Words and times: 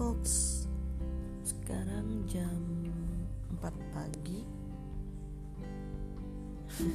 folks 0.00 0.64
Sekarang 1.44 2.24
jam 2.24 2.56
4 3.60 3.68
pagi. 3.92 4.40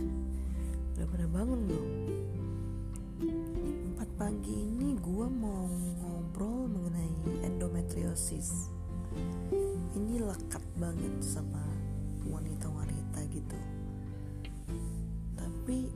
Udah 0.98 1.06
pada 1.14 1.26
bangun 1.30 1.60
belum? 1.70 1.90
4 4.02 4.10
pagi 4.18 4.58
ini 4.58 4.98
gue 4.98 5.28
mau 5.30 5.70
ngobrol 6.02 6.66
mengenai 6.66 7.46
endometriosis. 7.46 8.74
Ini 9.94 10.26
lekat 10.26 10.66
banget 10.82 11.14
sama 11.22 11.62
wanita-wanita 12.26 13.22
gitu. 13.30 13.60
Tapi 15.38 15.94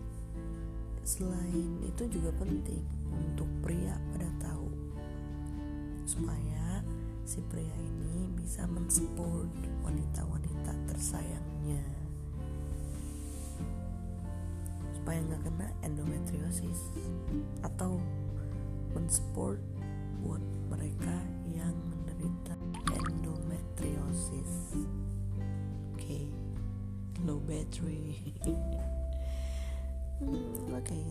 selain 1.02 1.90
itu 1.90 2.06
juga 2.06 2.30
penting 2.38 2.86
untuk 3.10 3.50
pria 3.66 3.98
pada 4.14 4.30
tahu 4.46 4.70
supaya 6.06 6.69
si 7.30 7.46
pria 7.46 7.78
ini 7.78 8.26
bisa 8.42 8.66
mensupport 8.66 9.46
wanita-wanita 9.86 10.74
tersayangnya 10.90 11.78
supaya 14.98 15.22
nggak 15.30 15.46
kena 15.46 15.70
endometriosis 15.86 16.90
atau 17.62 18.02
mensupport 18.98 19.62
buat 20.26 20.42
mereka 20.74 21.14
yang 21.54 21.78
menderita 21.94 22.58
endometriosis 22.98 24.74
oke 25.94 26.02
okay. 26.02 26.26
low 27.30 27.38
battery 27.46 28.34
hmm, 30.18 30.74
oke 30.74 30.82
okay. 30.82 31.06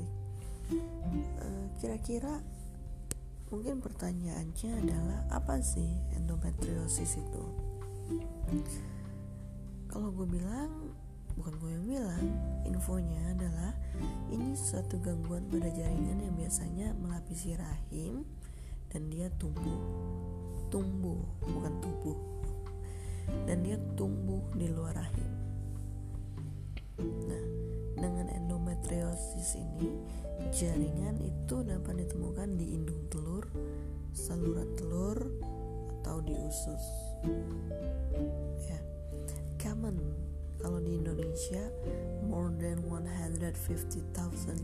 uh, 1.47 1.67
kira-kira 1.79 2.43
Mungkin 3.49 3.81
pertanyaannya 3.81 4.71
adalah 4.85 5.21
apa 5.33 5.57
sih 5.65 5.89
endometriosis 6.21 7.17
itu? 7.17 7.45
Kalau 9.89 10.13
gue 10.13 10.29
bilang, 10.29 10.93
bukan 11.33 11.55
gue 11.57 11.71
yang 11.73 11.85
bilang, 11.89 12.25
infonya 12.69 13.33
adalah 13.33 13.73
ini 14.29 14.53
suatu 14.53 15.01
gangguan 15.01 15.49
pada 15.49 15.73
jaringan 15.73 16.29
yang 16.29 16.35
biasanya 16.37 16.93
melapisi 17.01 17.57
rahim 17.57 18.29
dan 18.93 19.09
dia 19.09 19.33
tumbuh, 19.41 19.81
tumbuh, 20.69 21.25
bukan 21.41 21.73
tubuh, 21.81 22.19
dan 23.49 23.65
dia 23.65 23.81
tumbuh 23.97 24.45
di 24.61 24.69
luar 24.69 24.93
rahim. 24.93 25.31
Nah, 27.01 27.45
dengan 27.99 28.31
endometriosis 28.31 29.59
ini 29.59 29.91
Jaringan 30.49 31.19
itu 31.21 31.67
dapat 31.67 32.07
ditemukan 32.07 32.57
di 32.57 32.79
indung 32.79 33.11
telur, 33.11 33.45
saluran 34.15 34.71
telur, 34.79 35.19
atau 36.01 36.23
di 36.23 36.33
usus. 36.33 36.85
Ya, 38.65 38.79
common 39.61 39.99
kalau 40.63 40.79
di 40.79 40.95
Indonesia 40.95 41.69
more 42.25 42.55
than 42.57 42.81
150,000 42.87 44.09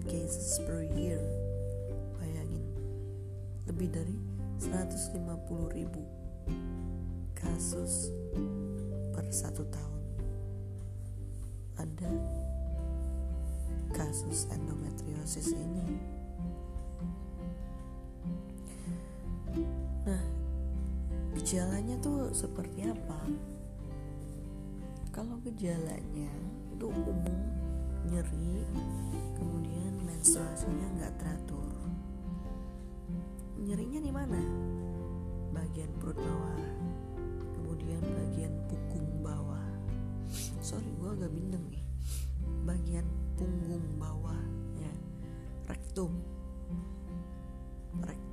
cases 0.08 0.62
per 0.62 0.86
year. 0.94 1.20
Bayangin, 2.22 2.64
lebih 3.66 3.90
dari 3.92 4.16
150 4.62 5.20
ribu 5.74 6.00
kasus 7.34 8.14
per 9.10 9.26
satu 9.28 9.66
tahun. 9.68 10.02
Ada 11.82 12.10
kasus 13.94 14.50
endometriosis 14.50 15.54
ini. 15.54 15.86
Nah, 20.02 20.24
gejalanya 21.38 21.94
tuh 22.02 22.34
seperti 22.34 22.90
apa? 22.90 23.22
Kalau 25.14 25.38
gejalanya 25.46 26.32
itu 26.74 26.90
umum 26.90 27.38
nyeri, 28.10 28.66
kemudian 29.38 29.94
menstruasinya 30.02 30.88
nggak 30.98 31.14
teratur. 31.22 31.70
Nyerinya 33.62 34.00
di 34.02 34.10
mana? 34.10 34.42
Bagian 35.54 35.94
perut 36.02 36.18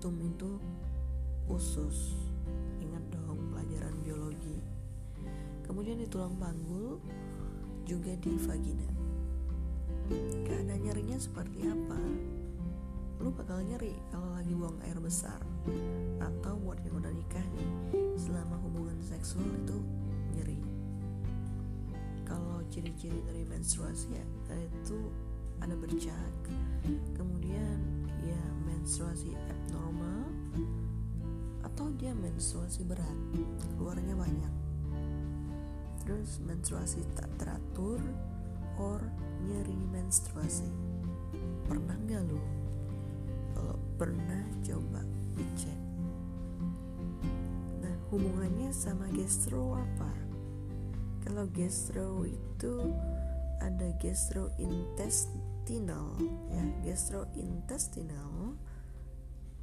rektum 0.02 0.18
itu 0.26 0.58
usus 1.46 2.18
ingat 2.82 3.06
dong 3.14 3.38
pelajaran 3.54 3.94
biologi. 4.02 4.58
Kemudian 5.62 6.02
di 6.02 6.10
tulang 6.10 6.34
panggul 6.42 6.98
juga 7.86 8.10
di 8.18 8.34
vagina. 8.34 8.90
Keadaan 10.50 10.82
nyerinya 10.82 11.22
seperti 11.22 11.70
apa 11.70 12.02
lu 13.22 13.30
bakal 13.30 13.62
nyeri 13.62 13.94
kalau 14.10 14.26
lagi 14.34 14.50
buang 14.58 14.74
air 14.90 14.98
besar 14.98 15.38
atau 16.18 16.58
buat 16.58 16.82
yang 16.82 16.98
udah 16.98 17.14
nikah 17.14 17.46
nih 17.54 17.70
selama 18.18 18.58
hubungan 18.58 18.98
seksual 19.06 19.46
itu 19.54 19.78
nyeri. 20.34 20.58
Kalau 22.26 22.58
ciri-ciri 22.74 23.22
dari 23.22 23.46
menstruasi 23.46 24.18
ya 24.18 24.26
itu 24.50 24.98
ada 25.62 25.78
bercak 25.78 26.34
kemudian 27.14 27.78
ya 28.26 28.42
menstruasi 28.66 29.38
atau 31.72 31.88
dia 31.96 32.12
menstruasi 32.12 32.84
berat 32.84 33.16
keluarnya 33.80 34.12
banyak. 34.12 34.54
Terus 36.04 36.44
menstruasi 36.44 37.00
tak 37.16 37.32
teratur 37.40 38.04
or 38.76 39.00
nyeri 39.48 39.80
menstruasi. 39.96 40.68
Pernah 41.66 41.96
nggak 42.04 42.28
lo 42.28 42.44
kalau 43.56 43.80
pernah 43.96 44.44
coba 44.66 45.00
dicek. 45.40 45.80
Nah 47.80 47.96
hubungannya 48.12 48.76
sama 48.76 49.08
gastro 49.16 49.80
apa? 49.80 50.12
Kalau 51.24 51.48
gastro 51.56 52.28
itu 52.28 52.92
ada 53.62 53.94
gastrointestinal 54.02 56.18
ya 56.50 56.66
gastrointestinal 56.82 58.58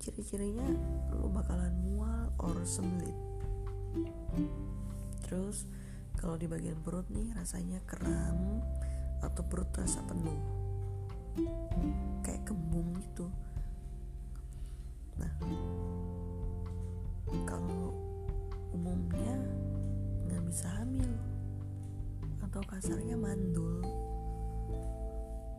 ciri-cirinya 0.08 0.64
lu 1.20 1.28
bakalan 1.28 1.68
mual 1.84 2.32
or 2.40 2.56
sembelit. 2.64 3.12
Terus 5.20 5.68
kalau 6.16 6.40
di 6.40 6.48
bagian 6.48 6.80
perut 6.80 7.04
nih 7.12 7.28
rasanya 7.36 7.84
kram 7.84 8.64
atau 9.20 9.44
perut 9.44 9.68
rasa 9.76 10.00
penuh. 10.08 10.40
Kayak 12.24 12.48
kembung 12.48 12.96
gitu. 13.04 13.28
Nah 15.20 15.32
kalau 17.44 17.92
umumnya 18.72 19.36
nggak 20.24 20.40
bisa 20.48 20.72
hamil 20.72 21.12
atau 22.48 22.64
kasarnya 22.64 23.12
mandul. 23.12 23.84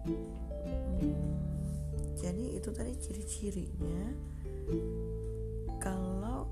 Hmm, 0.09 1.37
jadi 2.17 2.57
itu 2.57 2.73
tadi 2.73 2.97
ciri-cirinya 2.97 4.09
kalau 5.81 6.49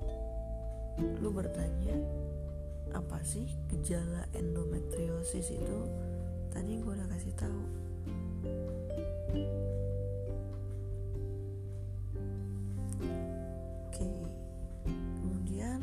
lu 1.21 1.29
bertanya 1.29 1.97
apa 2.95 3.19
sih 3.21 3.45
gejala 3.69 4.25
endometriosis 4.33 5.53
itu? 5.53 5.79
Tadi 6.49 6.81
gue 6.81 6.91
udah 6.93 7.07
kasih 7.11 7.33
tahu. 7.37 7.61
Oke 13.87 14.07
kemudian 15.21 15.81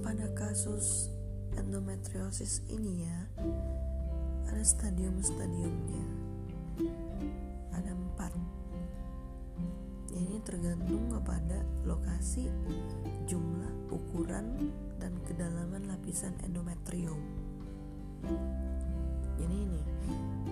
pada 0.00 0.28
kasus 0.32 1.12
endometriosis 1.58 2.64
ini 2.68 3.04
ya 3.04 3.20
ada 4.48 4.62
stadium-stadiumnya 4.64 6.21
kepada 11.22 11.62
lokasi 11.86 12.50
jumlah 13.30 13.70
ukuran 13.94 14.74
dan 14.98 15.14
kedalaman 15.22 15.86
lapisan 15.86 16.34
endometrium. 16.42 17.18
Jadi 19.38 19.54
ini 19.54 19.82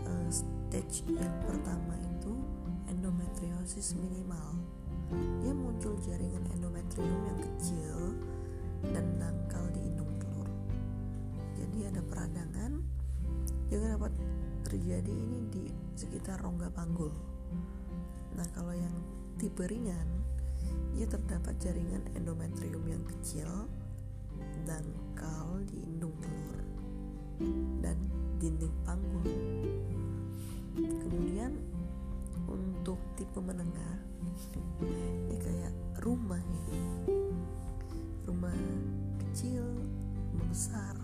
uh, 0.06 0.30
stage 0.30 1.02
yang 1.10 1.34
pertama 1.42 1.98
itu 2.06 2.38
endometriosis 2.86 3.98
minimal. 3.98 4.62
Dia 5.42 5.50
muncul 5.50 5.98
jaringan 6.06 6.46
endometrium 6.54 7.20
yang 7.26 7.40
kecil 7.42 8.14
dan 8.94 9.04
dangkal 9.18 9.66
di 9.74 9.82
indung 9.90 10.10
ada 11.90 12.06
peradangan 12.06 12.72
juga 13.66 13.98
dapat 13.98 14.12
terjadi 14.62 15.10
ini 15.10 15.38
di 15.50 15.64
sekitar 15.98 16.38
rongga 16.38 16.70
panggul. 16.70 17.10
Nah 18.38 18.46
kalau 18.54 18.70
yang 18.70 18.94
tipe 19.42 19.66
ringan 19.66 20.19
dia 20.94 21.06
terdapat 21.06 21.54
jaringan 21.62 22.02
endometrium 22.16 22.84
yang 22.86 23.04
kecil 23.06 23.48
dangkal 24.64 25.62
di 25.68 25.82
indung 25.84 26.14
telur 26.20 26.58
dan 27.80 27.96
dinding 28.40 28.74
panggul. 28.84 29.24
Kemudian 30.76 31.52
untuk 32.48 32.98
tipe 33.16 33.38
menengah 33.40 33.96
ini 34.80 35.36
kayak 35.36 35.74
rumah 36.00 36.40
ya. 36.40 36.64
Rumah 38.28 38.56
kecil, 39.26 39.64
membesar. 40.32 40.96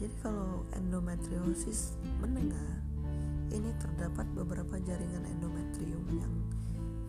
Jadi 0.00 0.14
kalau 0.24 0.64
endometriosis 0.72 2.00
menengah 2.24 2.80
ini 3.52 3.68
terdapat 3.76 4.24
beberapa 4.32 4.80
jaringan 4.80 5.28
endometrium 5.28 6.04
yang 6.16 6.32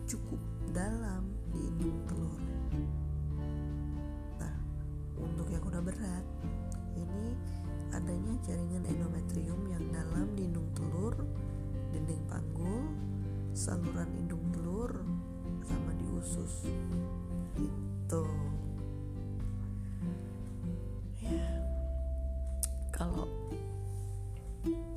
cukup 0.06 0.40
dalam 0.72 1.28
di 1.52 1.90
telur. 2.08 2.40
Nah, 4.40 4.56
untuk 5.20 5.46
yang 5.52 5.62
udah 5.62 5.82
berat, 5.84 6.24
ini 6.96 7.36
adanya 7.92 8.34
jaringan 8.40 8.84
endometrium 8.88 9.60
yang 9.68 9.84
dalam 9.92 10.32
di 10.32 10.48
indung 10.48 10.68
telur, 10.72 11.14
dinding 11.92 12.24
panggul, 12.26 12.88
saluran 13.52 14.08
indung 14.16 14.42
telur, 14.50 15.04
sama 15.64 15.92
di 15.96 16.06
usus. 16.16 16.66
Gitu. 17.56 18.24
Ya. 21.20 21.44
Kalau 22.92 23.28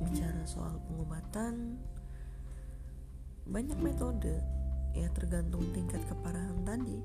bicara 0.00 0.42
soal 0.48 0.78
pengobatan 0.88 1.76
banyak 3.46 3.78
metode 3.78 4.55
ya 4.96 5.12
tergantung 5.12 5.62
tingkat 5.76 6.00
keparahan 6.08 6.64
tadi. 6.64 6.96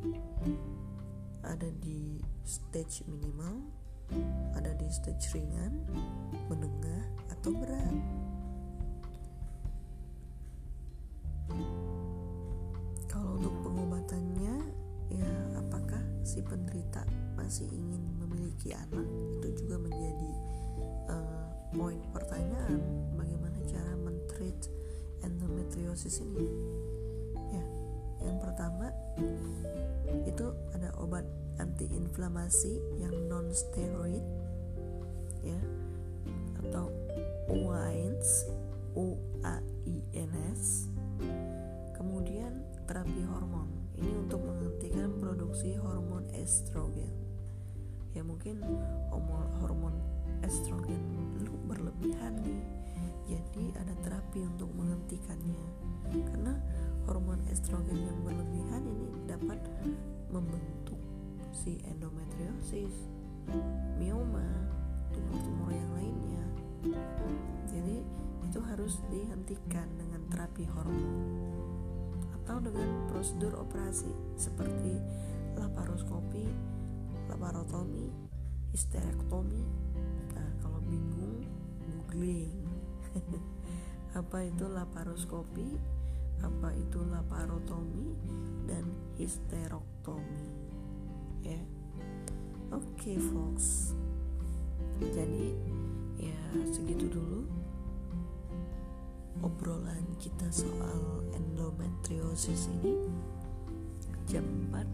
Ada 1.44 1.68
di 1.84 2.24
stage 2.48 3.04
minimal 3.10 3.82
ada 4.56 4.72
di 4.76 4.88
stage 4.92 5.32
ringan 5.36 5.74
menengah 6.52 7.04
atau 7.32 7.52
berat. 7.56 7.96
Kalau 13.08 13.40
untuk 13.40 13.56
pengobatannya 13.64 14.56
ya 15.12 15.32
apakah 15.60 16.00
si 16.24 16.40
penderita 16.44 17.04
masih 17.36 17.68
ingin 17.72 18.04
memiliki 18.20 18.76
anak? 18.76 19.08
Itu 19.40 19.48
juga 19.64 19.76
menjadi 19.80 20.32
uh, 21.12 21.48
poin 21.76 22.00
pertanyaan. 22.12 22.80
Bagaimana 23.16 23.60
cara 23.68 23.94
mentreat 24.00 24.68
endometriosis 25.24 26.24
ini 26.24 26.48
yang 28.22 28.38
pertama 28.38 28.94
itu 30.26 30.54
ada 30.78 30.94
obat 30.98 31.26
antiinflamasi 31.58 32.82
yang 32.98 33.14
non 33.30 33.50
steroid 33.54 34.24
ya 35.42 35.62
atau 36.66 36.90
UAINS 37.50 38.48
U 38.96 39.18
A 39.44 39.58
I 39.88 39.98
N 40.14 40.32
S. 40.54 40.88
Kemudian 41.96 42.62
terapi 42.86 43.24
hormon. 43.26 43.70
Ini 43.98 44.26
untuk 44.26 44.42
menghentikan 44.42 45.14
produksi 45.22 45.78
hormon 45.78 46.26
estrogen. 46.34 47.14
Ya 48.12 48.26
mungkin 48.26 48.60
hormon 49.62 49.96
estrogen 50.44 51.00
berlebihan 51.70 52.42
nih 52.44 52.81
jadi 53.28 53.66
ada 53.80 53.94
terapi 54.04 54.44
untuk 54.44 54.70
menghentikannya 54.76 55.64
karena 56.12 56.54
hormon 57.08 57.40
estrogen 57.48 58.00
yang 58.00 58.20
berlebihan 58.24 58.84
ini 58.84 59.08
dapat 59.28 59.60
membentuk 60.32 61.00
si 61.52 61.80
endometriosis 61.88 63.08
mioma 64.00 64.46
tumor-tumor 65.12 65.72
yang 65.72 65.92
lainnya 65.96 66.46
jadi 67.68 68.04
itu 68.48 68.60
harus 68.68 69.00
dihentikan 69.08 69.88
dengan 69.96 70.22
terapi 70.28 70.68
hormon 70.68 71.16
atau 72.42 72.58
dengan 72.60 73.08
prosedur 73.08 73.54
operasi 73.64 74.12
seperti 74.36 75.00
laparoskopi, 75.56 76.50
laparotomi, 77.30 78.12
histerektomi. 78.74 79.64
Nah, 80.36 80.50
kalau 80.60 80.80
bingung, 80.84 81.48
googling. 81.86 82.81
apa 84.20 84.38
itu 84.44 84.66
laparoskopi, 84.68 85.78
apa 86.44 86.70
itu 86.76 87.00
laparotomi 87.06 88.16
dan 88.68 88.86
histerektomi. 89.16 90.46
Ya. 91.44 91.62
Oke, 92.72 92.88
okay, 92.96 93.18
folks. 93.20 93.98
Jadi 95.02 95.58
ya 96.22 96.38
segitu 96.70 97.10
dulu 97.10 97.42
obrolan 99.42 100.06
kita 100.22 100.46
soal 100.54 101.26
endometriosis 101.34 102.70
ini 102.70 103.10
jam 104.30 104.46
4 104.70 104.86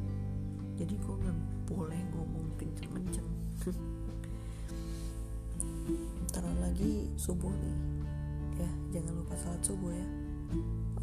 jadi 0.80 0.94
gue 0.96 1.16
nggak 1.20 1.40
boleh 1.68 2.00
ngomong 2.16 2.48
kenceng-kenceng 2.56 3.28
ntar 6.32 6.48
lagi 6.64 7.12
subuh 7.20 7.52
nih 7.52 7.97
ya. 8.60 8.72
Jangan 9.00 9.14
lupa 9.22 9.34
salat 9.38 9.62
subuh 9.62 9.94
ya. 9.94 10.08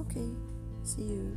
Oke 0.03 0.19
okay, 0.19 0.29
see 0.83 1.07
you. 1.07 1.33